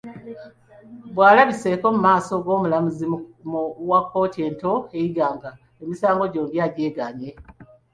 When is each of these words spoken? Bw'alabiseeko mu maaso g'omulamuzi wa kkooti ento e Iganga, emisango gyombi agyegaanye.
Bw'alabiseeko 1.13 1.85
mu 1.95 1.99
maaso 2.07 2.33
g'omulamuzi 2.43 3.05
wa 3.89 3.99
kkooti 4.03 4.39
ento 4.47 4.73
e 4.97 4.99
Iganga, 5.07 5.51
emisango 5.83 6.23
gyombi 6.33 6.57
agyegaanye. 6.65 7.29